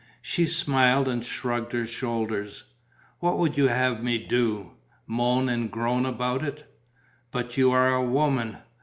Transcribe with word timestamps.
She 0.23 0.47
smiled 0.47 1.07
and 1.07 1.23
shrugged 1.23 1.73
her 1.73 1.85
shoulders: 1.85 2.63
"What 3.19 3.37
would 3.37 3.55
you 3.55 3.67
have 3.67 4.03
me 4.03 4.17
do? 4.17 4.71
Moan 5.05 5.47
and 5.47 5.69
groan 5.69 6.07
about 6.07 6.43
it?" 6.43 6.73
"But 7.29 7.55
you 7.55 7.69
are 7.71 7.93
a 7.93 8.03
woman 8.03 8.57